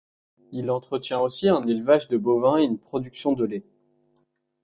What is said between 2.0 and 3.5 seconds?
de bovins et une production de